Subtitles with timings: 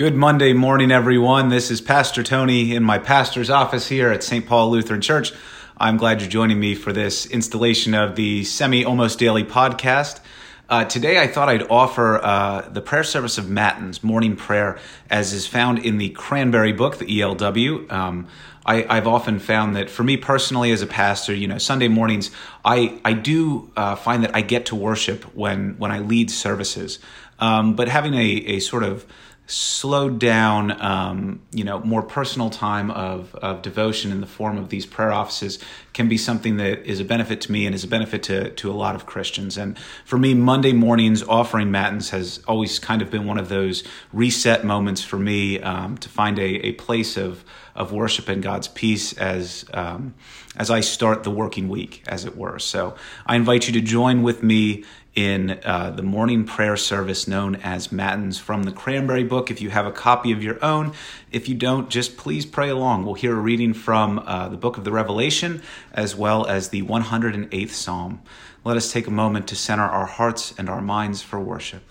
[0.00, 1.50] Good Monday morning, everyone.
[1.50, 4.46] This is Pastor Tony in my pastor's office here at St.
[4.46, 5.30] Paul Lutheran Church.
[5.76, 10.20] I'm glad you're joining me for this installation of the semi almost daily podcast.
[10.70, 14.78] Uh, today, I thought I'd offer uh, the prayer service of Matins, morning prayer,
[15.10, 17.92] as is found in the Cranberry book, the ELW.
[17.92, 18.26] Um,
[18.64, 22.30] I, have often found that for me personally, as a pastor, you know, Sunday mornings,
[22.64, 27.00] I I do uh, find that I get to worship when when I lead services,
[27.38, 29.04] um, but having a a sort of
[29.50, 34.68] slowed down, um, you know, more personal time of, of devotion in the form of
[34.68, 35.58] these prayer offices
[36.00, 38.70] can be something that is a benefit to me and is a benefit to, to
[38.70, 39.58] a lot of Christians.
[39.58, 43.84] And for me, Monday mornings offering matins has always kind of been one of those
[44.10, 47.44] reset moments for me um, to find a, a place of,
[47.74, 50.14] of worship and God's peace as, um,
[50.56, 52.58] as I start the working week, as it were.
[52.58, 52.94] So
[53.26, 57.90] I invite you to join with me in uh, the morning prayer service known as
[57.90, 59.50] Matins from the Cranberry Book.
[59.50, 60.92] If you have a copy of your own,
[61.32, 63.04] if you don't, just please pray along.
[63.04, 66.82] We'll hear a reading from uh, the book of the Revelation as well as the
[66.82, 68.22] 108th Psalm.
[68.64, 71.82] Let us take a moment to center our hearts and our minds for worship.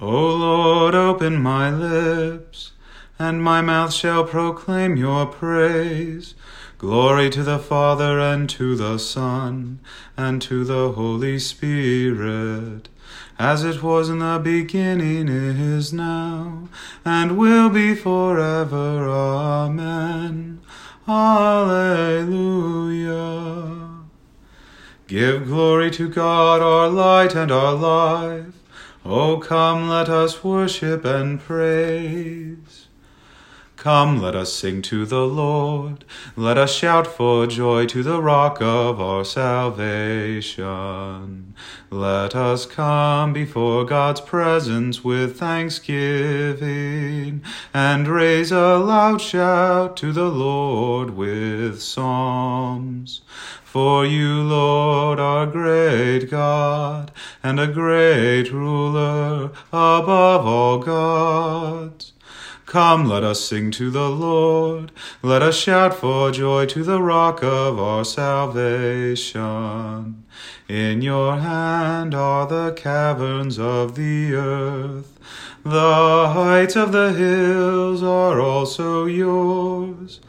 [0.00, 2.70] O Lord, open my lips,
[3.18, 6.34] and my mouth shall proclaim your praise.
[6.78, 9.80] Glory to the Father, and to the Son,
[10.16, 12.88] and to the Holy Spirit,
[13.36, 16.68] as it was in the beginning, is now,
[17.04, 19.08] and will be forever.
[19.08, 20.60] Amen.
[21.08, 21.88] Alleluia.
[25.08, 28.54] Give glory to God, our light and our life.
[29.04, 32.86] O come, let us worship and praise.
[33.78, 36.04] Come, let us sing to the Lord.
[36.34, 40.64] Let us shout for joy to the rock of our salvation.
[41.88, 47.40] Let us come before God's presence with thanksgiving
[47.72, 53.20] and raise a loud shout to the Lord with psalms.
[53.62, 57.12] For you, Lord, are great God
[57.44, 62.14] and a great ruler above all gods.
[62.68, 64.92] Come, let us sing to the Lord.
[65.22, 69.32] Let us shout for joy to the rock of our salvation.
[70.68, 75.18] In your hand are the caverns of the earth.
[75.64, 80.20] The heights of the hills are also yours.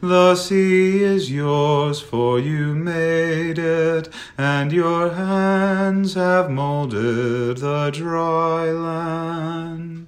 [0.00, 8.70] The sea is yours, for you made it, and your hands have molded the dry
[8.70, 10.07] land.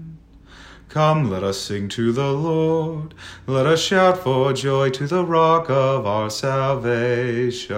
[0.91, 3.13] Come, let us sing to the Lord.
[3.47, 7.77] Let us shout for joy to the rock of our salvation.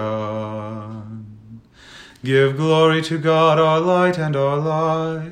[2.24, 5.30] Give glory to God, our light and our life.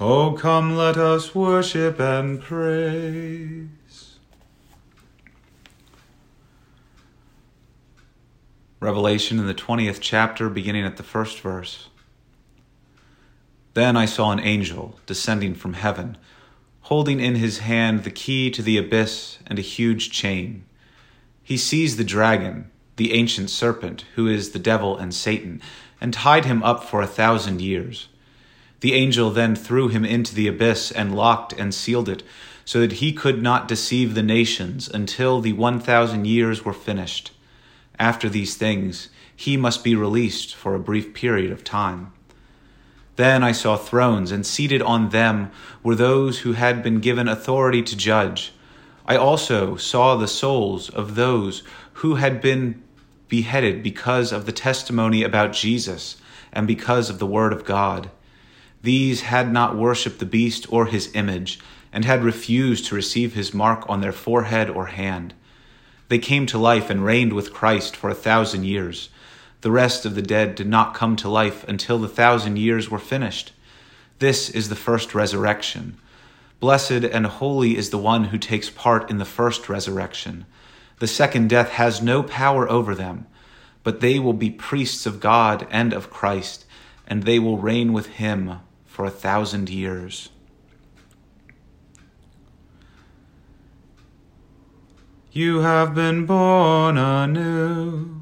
[0.00, 3.68] Oh, come, let us worship and praise.
[8.80, 11.90] Revelation in the 20th chapter, beginning at the first verse.
[13.74, 16.16] Then I saw an angel descending from heaven
[16.82, 20.64] holding in his hand the key to the abyss and a huge chain.
[21.42, 25.60] He seized the dragon, the ancient serpent, who is the devil and Satan,
[26.00, 28.08] and tied him up for a thousand years.
[28.80, 32.22] The angel then threw him into the abyss and locked and sealed it,
[32.64, 37.32] so that he could not deceive the nations until the one thousand years were finished.
[37.98, 42.12] After these things, he must be released for a brief period of time.
[43.16, 45.50] Then I saw thrones, and seated on them
[45.82, 48.52] were those who had been given authority to judge.
[49.06, 51.62] I also saw the souls of those
[51.94, 52.82] who had been
[53.28, 56.16] beheaded because of the testimony about Jesus
[56.52, 58.10] and because of the word of God.
[58.82, 61.58] These had not worshipped the beast or his image,
[61.92, 65.34] and had refused to receive his mark on their forehead or hand.
[66.08, 69.10] They came to life and reigned with Christ for a thousand years.
[69.60, 72.98] The rest of the dead did not come to life until the thousand years were
[72.98, 73.52] finished.
[74.18, 75.98] This is the first resurrection.
[76.60, 80.46] Blessed and holy is the one who takes part in the first resurrection.
[80.98, 83.26] The second death has no power over them,
[83.82, 86.66] but they will be priests of God and of Christ,
[87.06, 90.28] and they will reign with him for a thousand years.
[95.32, 98.19] You have been born anew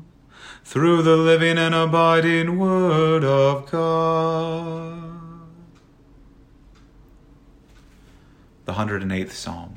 [0.68, 5.48] through the living and abiding Word of God.
[8.66, 9.76] The 108th Psalm.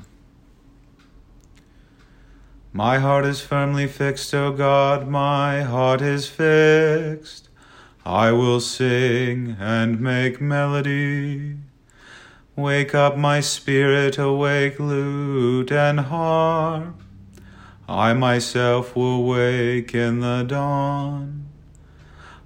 [2.74, 7.48] My heart is firmly fixed, O God, my heart is fixed.
[8.04, 11.56] I will sing and make melody.
[12.54, 17.00] Wake up my spirit, awake lute and harp.
[17.88, 21.48] I myself will wake in the dawn.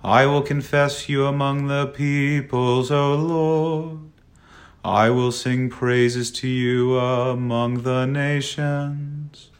[0.03, 3.99] I will confess you among the peoples, O Lord.
[4.83, 9.51] I will sing praises to you among the nations.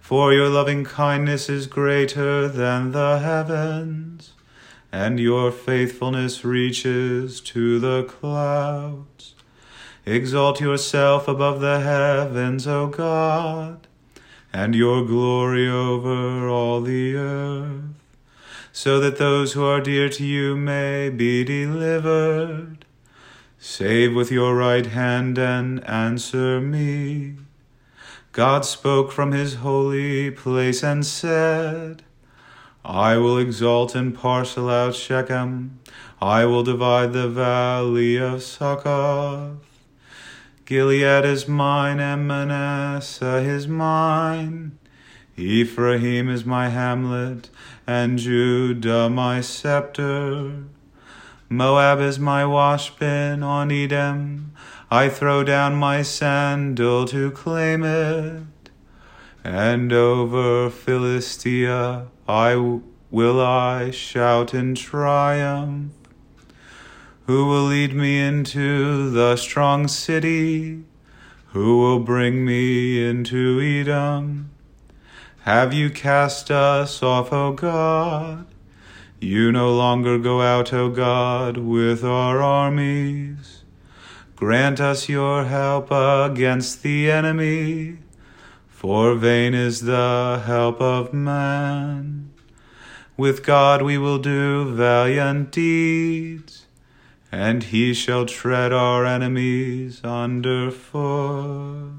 [0.00, 4.32] For your loving kindness is greater than the heavens,
[4.90, 9.34] and your faithfulness reaches to the clouds.
[10.06, 13.86] Exalt yourself above the heavens, O God
[14.52, 17.82] and your glory over all the earth,
[18.72, 22.84] so that those who are dear to you may be delivered.
[23.58, 27.36] Save with your right hand and answer me.
[28.32, 32.02] God spoke from his holy place and said,
[32.84, 35.80] I will exalt and parcel out Shechem.
[36.20, 39.69] I will divide the valley of Succoth.
[40.70, 44.78] Gilead is mine, and Manasseh is mine.
[45.36, 47.50] Ephraim is my hamlet,
[47.88, 50.62] and Judah my scepter.
[51.48, 54.52] Moab is my washbin on Edom.
[54.92, 58.70] I throw down my sandal to claim it.
[59.42, 62.80] And over Philistia I
[63.10, 65.99] will I shout in triumph.
[67.30, 70.82] Who will lead me into the strong city?
[71.50, 74.50] Who will bring me into Edom?
[75.42, 78.48] Have you cast us off, O God?
[79.20, 83.62] You no longer go out, O God, with our armies.
[84.34, 87.98] Grant us your help against the enemy,
[88.66, 92.32] for vain is the help of man.
[93.16, 96.66] With God we will do valiant deeds
[97.32, 101.92] and he shall tread our enemies under foot.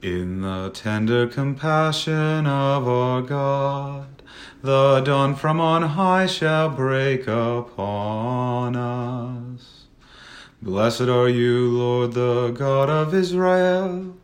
[0.00, 4.22] In the tender compassion of our God,
[4.62, 9.86] the dawn from on high shall break upon us.
[10.62, 14.16] Blessed are you, Lord, the God of Israel.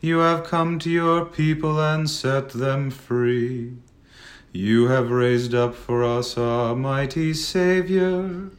[0.00, 3.78] You have come to your people and set them free.
[4.56, 8.50] You have raised up for us a mighty Saviour,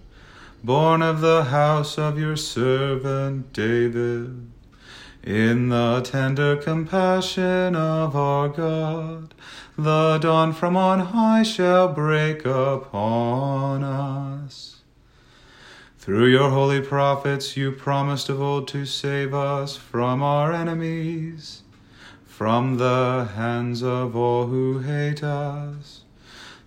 [0.62, 4.52] born of the house of your servant David.
[5.24, 9.34] In the tender compassion of our God,
[9.78, 14.82] the dawn from on high shall break upon us.
[15.98, 21.62] Through your holy prophets, you promised of old to save us from our enemies
[22.38, 26.02] from the hands of all who hate us,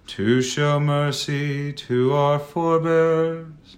[0.07, 3.77] to show mercy to our forebears,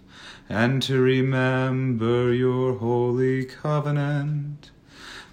[0.49, 4.71] and to remember your holy covenant.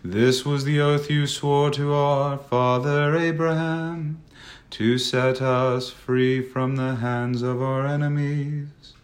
[0.04, 4.24] This was the oath you swore to our father Abraham,
[4.72, 8.96] to set us free from the hands of our enemies,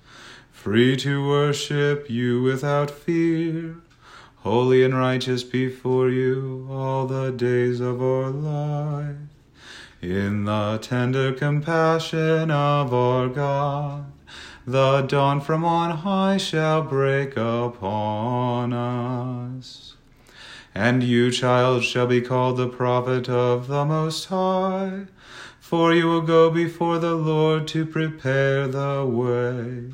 [0.51, 3.75] free to worship you without fear
[4.43, 9.15] holy and righteous before you all the days of our life.
[10.01, 14.12] In the tender compassion of our God,
[14.67, 19.95] the dawn from on high shall break upon us.
[20.75, 25.05] And you, child, shall be called the prophet of the Most High,
[25.62, 29.93] for you will go before the Lord to prepare the way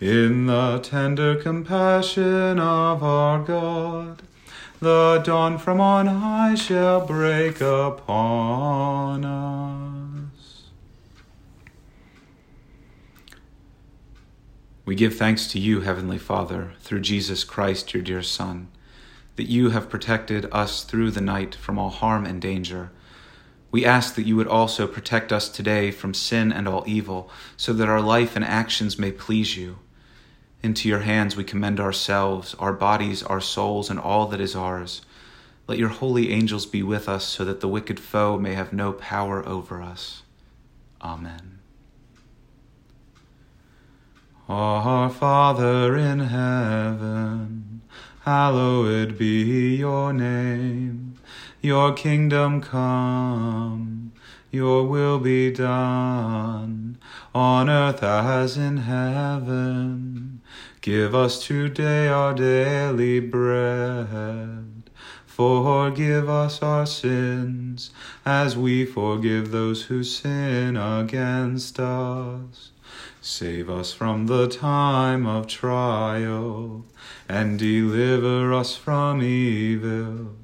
[0.00, 4.22] in the tender compassion of our God,
[4.78, 10.68] the dawn from on high shall break upon us.
[14.84, 18.68] We give thanks to you, Heavenly Father, through Jesus Christ, your dear Son,
[19.34, 22.92] that you have protected us through the night from all harm and danger.
[23.72, 27.72] We ask that you would also protect us today from sin and all evil, so
[27.72, 29.78] that our life and actions may please you.
[30.62, 35.02] Into your hands we commend ourselves, our bodies, our souls, and all that is ours.
[35.66, 38.92] Let your holy angels be with us, so that the wicked foe may have no
[38.92, 40.22] power over us.
[41.02, 41.58] Amen.
[44.48, 47.82] Our Father in heaven,
[48.24, 51.18] hallowed be your name.
[51.60, 54.07] Your kingdom come,
[54.50, 56.98] your will be done,
[57.34, 60.40] on earth as in heaven.
[60.80, 64.90] Give us today our daily bread.
[65.26, 67.90] Forgive us our sins,
[68.24, 72.72] as we forgive those who sin against us.
[73.20, 76.84] Save us from the time of trial,
[77.28, 80.34] and deliver us from evil.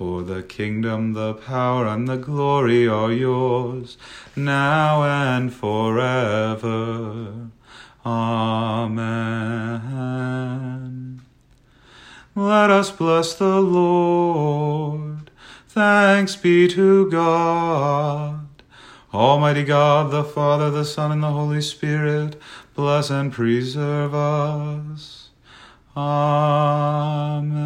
[0.00, 3.98] For the kingdom, the power, and the glory are yours,
[4.34, 7.50] now and forever.
[8.06, 9.20] Amen.
[12.34, 15.30] Let us bless the Lord.
[15.68, 18.48] Thanks be to God.
[19.12, 22.40] Almighty God, the Father, the Son, and the Holy Spirit,
[22.74, 25.28] bless and preserve us.
[25.94, 27.60] Amen.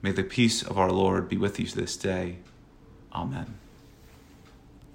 [0.00, 2.38] May the peace of our Lord be with you this day.
[3.12, 3.57] Amen.